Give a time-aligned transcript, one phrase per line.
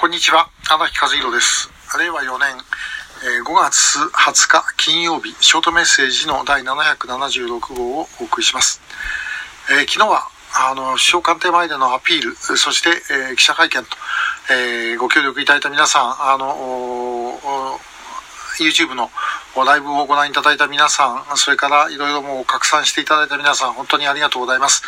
[0.00, 0.48] こんにちは。
[0.70, 1.68] 荒木和弘です。
[1.98, 2.56] 令和4年
[3.26, 8.80] えー5月20日金曜日ショートメッセージの第776号をお送りします、
[9.72, 10.22] えー昨日は
[10.54, 13.90] あの首相官邸前でのアピールそして、えー記者会見と、
[14.54, 16.46] えご協力いただいた皆さんあの
[18.64, 19.10] YouTube の
[19.64, 24.82] ライブをご覧いただいた皆さん、それからいろいろもう拡散していただいた皆さん、本当にありがとうございます。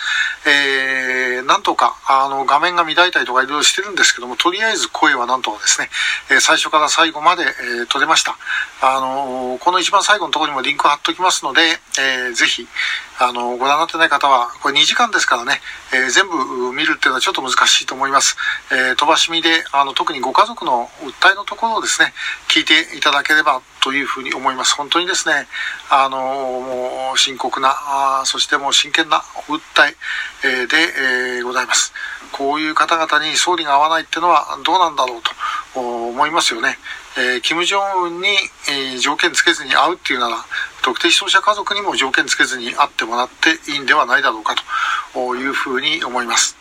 [0.46, 5.88] えー、なんとか、あの、画面が乱れたりとかいろいろしてるんですけども、とりあえず声はなんとかですね、
[6.30, 8.36] え最初から最後まで、えー撮れました。
[8.82, 11.62] あの、この一番最後のところにもリンク貼っときますので、
[11.98, 12.68] えーぜひ、
[13.22, 15.60] あの、ご覧になってない方は、これ2時間ですからね、
[15.92, 18.34] えー全部見るっていうのはちょっと難しいと思います。
[18.72, 22.14] えー飛ばし見で、あの、特にご家族の訴えのところをですね、
[22.48, 24.74] 聞いていただければというふうに思います。
[24.74, 25.46] 本当にですね、
[25.90, 29.94] あの、もう深刻な、あそしてもう真剣な訴
[30.42, 30.76] えで、
[31.36, 31.92] えーございます。
[32.32, 35.30] こういう方々に総理が合わないっていうのはどうなんだろうと
[36.20, 36.76] 思いますよね。
[37.16, 38.28] えー、金正恩に、
[38.68, 40.36] えー条件つけずに会うっていうなら、
[40.82, 44.54] 特定失踪者家族にも条件つけずに会ってもらっていいんではないだろうか
[45.14, 46.58] というふうに思います。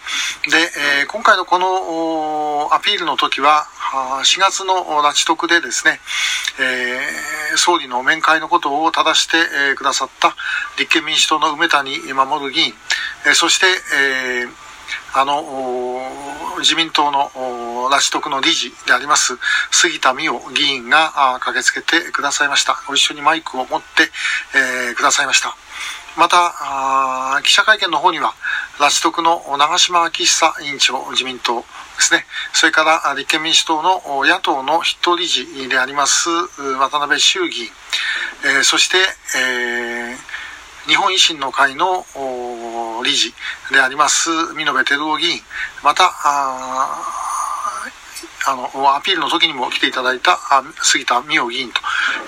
[0.49, 0.57] で、
[1.01, 3.67] えー今回のこのアピールの時は、
[4.23, 5.99] 4月の拉致特でですね、
[6.59, 9.37] えー総理の面会のことを正して、
[9.71, 10.35] えくださった
[10.77, 12.73] 立憲民主党の梅谷守議員、
[13.25, 14.68] えーそして、えー
[15.13, 15.43] あの、
[16.59, 17.31] 自民党の
[17.89, 19.37] 拉致特の理事であります、
[19.71, 22.81] 杉田水脈議員が駆けつけてくださいました。
[22.87, 24.11] ご一緒にマイクを持って、
[24.55, 25.55] えーくださいました。
[26.17, 28.33] また、記者会見の方には、
[28.79, 31.65] 拉致特の長島昭久委員長、自民党で
[31.99, 32.25] すね。
[32.53, 36.29] それから、立憲民主党の野党の筆頭理事であります、
[36.79, 37.71] 渡辺修議員、
[38.43, 38.97] えーそして、
[39.37, 40.39] えー
[40.87, 42.03] 日本維新の会の
[42.99, 43.33] お理事
[43.71, 45.39] であります、見延照夫議員、
[45.81, 46.11] また、
[48.45, 50.37] あの、アピールの時にも来ていただいた
[50.81, 51.79] 杉田水脈議員と、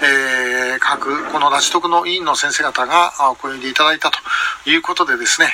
[0.02, 4.20] えー各、この拉致特の委員の先生方があお声でいただいたと
[4.70, 5.48] いうことでですね、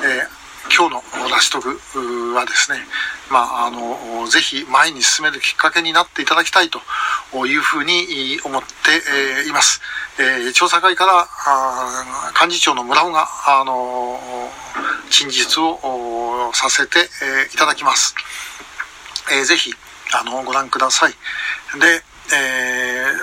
[0.00, 0.42] えー
[0.74, 1.68] 今日の拉致特
[2.34, 2.78] はですね、
[3.30, 6.80] まあ、あの、ぜひ前に進めるきっかけになっていただきたいと
[7.46, 9.80] いうふうに思っています。
[10.18, 11.26] え調査会から
[12.40, 14.18] 幹事長の村尾が、あの
[15.10, 16.98] 陳述をさせて、
[17.54, 18.14] いただきます。
[19.32, 19.72] えーぜひ、
[20.12, 21.12] あの、ご覧ください。
[21.78, 22.02] で、
[22.34, 22.71] えー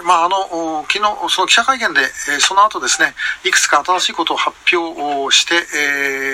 [0.09, 3.13] まあ、あの、昨日、その記者会見で、えその後ですね、
[3.45, 5.53] いくつか新しいことを発表をして、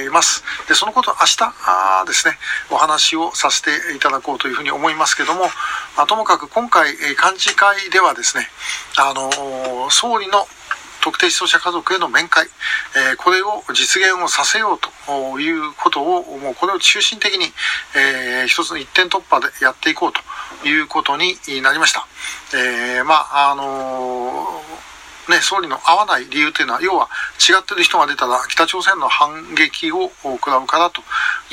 [0.07, 0.45] えます。
[0.69, 2.37] で、そのことを明日あですね、
[2.71, 5.49] お話をさせていただこうというふうに思いますけども、
[5.97, 8.47] ま、ともかく今回、え幹事会ではですね、
[8.95, 10.47] あの、総理の
[11.01, 12.47] 特定失踪者家族への面会、
[12.95, 17.51] えこれを実現をさせようということを、もうこれを中心的に、
[17.93, 20.21] えー一つの一点突破でやっていこうと
[20.69, 22.07] いうことになりました。
[22.53, 24.61] えーまあ、あの
[25.29, 27.09] ね、総理の合わない理由というのは、要は
[27.39, 31.01] 違ってる人が出たら北朝鮮の反撃を食らうからと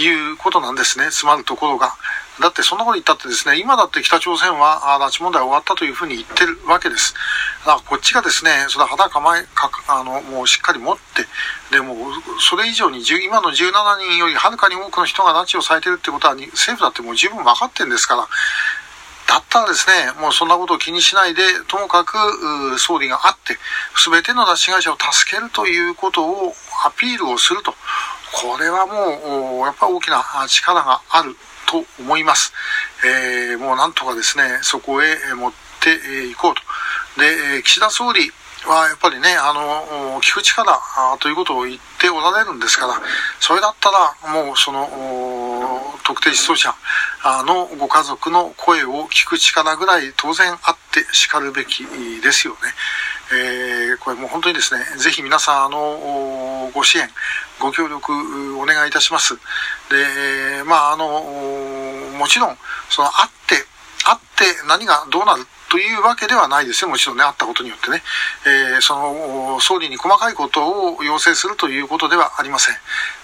[0.01, 1.95] いうことなんですね、詰まるところが。
[2.41, 7.15] だってそんなこと言ったってですね、今だって北朝鮮は拉致問題終わったというふうに言ってるわけです。
[7.65, 11.27] だからこっちがですね、それは肌構え、かあの、もうしっかり持って、
[11.71, 11.95] でも、
[12.41, 13.55] それ以上に、今の17
[13.99, 18.29] 人よりはるかに多くの人が拉致をされてるってことは、政府だってもう十分分かってるんですから、
[19.33, 23.57] だったらですね、もうそんなことを気にしないで、ともかく総理があって、
[23.97, 26.53] すべての拉致被害者を助けるということを
[26.85, 31.35] アピールをすると、これはもう、やっぱり大きな力がある
[31.65, 32.53] と思います。
[33.07, 36.61] えーもうなんとかですね、そこへ持っていこうと。
[37.19, 38.31] で、岸田総理
[38.67, 40.79] はやっぱりね、あの、聞く力
[41.19, 43.01] ということを言っておられるんですから、
[43.41, 46.75] それだったらもうその、特定失踪者
[47.25, 51.85] あのご家族の声を聞く力ぐらい当然あってしかるべき
[52.21, 52.59] ですよね。
[53.33, 57.09] えーこれもう本当にですね、ぜひ皆さん、あの、ご支援、
[57.61, 58.13] ご協力
[58.59, 59.35] お願いいたします。
[59.91, 61.23] で、まあ、あの、
[62.19, 62.57] もちろん、
[62.91, 63.55] その、あって、
[64.05, 64.19] 会っ
[64.59, 66.91] て何がどうなるというわけではないですよ。
[66.91, 68.03] もちろんね、会ったことによってね。
[68.45, 72.77] えーその、総理に細かいことを要請するということではありません。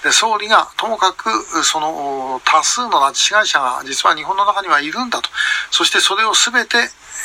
[0.03, 1.29] で総理がともかく、
[1.63, 5.29] その、多数の拉致被害者が実は日本の中にはいるんだと。
[5.71, 6.79] そしてそれを全て、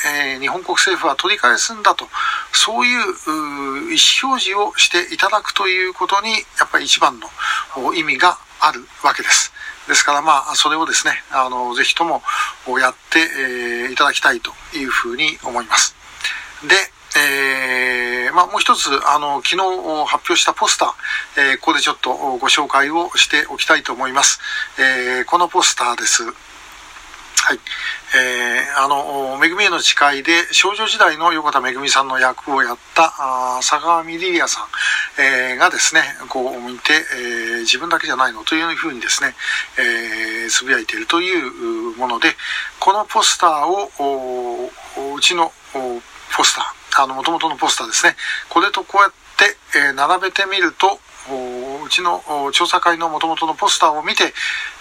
[0.05, 2.09] えー日本国政府は取り返すんだと。
[2.51, 9.53] そういう意思表示をしていただくということに、やっぱり一番の意味があるわけです。
[9.87, 12.21] ですからまあ、それをですね、あの、ぜひとも
[12.79, 15.93] やって、えーいただきたいというふうに思います。
[16.63, 16.75] で、
[17.19, 19.57] えーまあ、もう一つ、あの、昨日
[20.07, 24.39] 発表したポスター、えーここでちょっとご紹介をしておきたいと思います。
[24.79, 26.23] えーこのポスターです。
[27.41, 27.59] はい。
[28.15, 39.33] えあの、めぐみへの誓いで少女時代の横田めぐみさんの役をやったあ坂上リリアさん、えー、がですね、こう見て、えー、自分だけじゃないのというふうにですね、
[39.77, 42.35] えー、つぶやいているというもので、
[42.79, 43.89] このポスターを、
[44.95, 45.51] おうちの
[46.35, 48.15] ポスター、あの、元々のポスターですね、
[48.49, 50.99] これとこうやって、えー、並べてみると、
[51.93, 54.33] ちの調査会の元々のポスターを見て、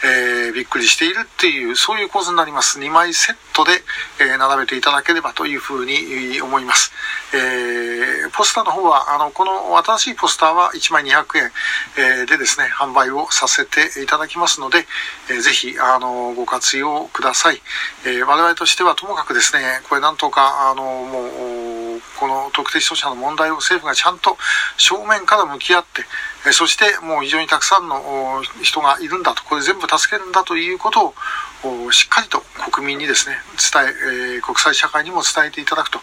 [0.05, 2.79] えー、びっくりしているっていう、そういう構図になります。
[2.79, 3.73] 2枚セットで、
[4.21, 6.93] えー、並べていただければというふうに思います。
[7.35, 11.51] えー、ポスターの方は、あの、この新しいポスターは1枚200円、
[11.97, 14.87] えー、でですね、販売をさせていただきますので、
[15.31, 17.61] えー、ぜひ、あの、ご活用ください。
[18.05, 21.23] えー、我々としてはともかくですね、これなんとか、あの、も
[21.99, 24.37] う、この特定失踪者の問題を政府がちゃんと
[24.77, 26.05] 正面から向き合って、
[26.51, 31.15] そしてもう非常にたくさんの人がいるんだと、これ全部助けるんだということ
[31.63, 32.43] をしっかりと
[32.73, 33.37] 国民にですね、
[33.73, 36.01] 伝え、国際社会にも伝えていただくと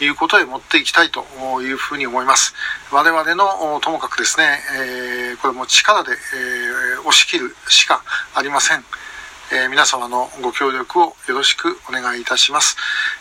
[0.00, 1.24] いうことへ持っていきたいと
[1.62, 2.52] いうふうに思います。
[2.90, 4.60] 我々のともかくですね、
[5.40, 6.10] これも力で
[7.00, 8.02] 押し切るしか
[8.34, 8.84] ありません。
[9.50, 12.76] えー、皆様のご協力をよろしくお願いいたします。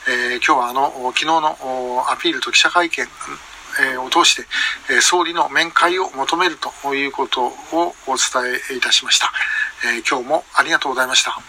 [0.10, 3.08] えー、今日はあの、昨日のアピールと記者会見、
[4.08, 4.48] を通して、
[4.90, 7.52] え総理の面会を求めるということを
[8.08, 9.32] お伝えいたしました。
[9.86, 11.40] え今日もありがとうございました。